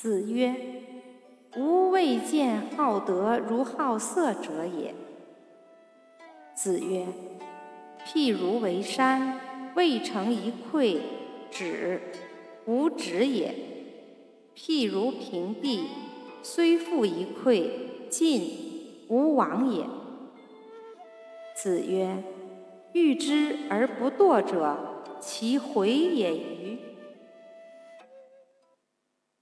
[0.00, 0.54] 子曰
[1.58, 4.94] ：“吾未见好德如好色者也。”
[6.54, 7.04] 子曰
[8.06, 9.40] ：“譬如为山，
[9.74, 11.00] 未成一篑，
[11.50, 12.00] 止，
[12.66, 13.50] 无止也；
[14.56, 15.88] 譬如平地，
[16.44, 17.68] 虽覆一篑，
[18.08, 18.48] 进，
[19.08, 19.84] 无往也。”
[21.56, 22.22] 子曰
[22.94, 24.76] ：“欲之而不惰者，
[25.18, 26.78] 其回也与？”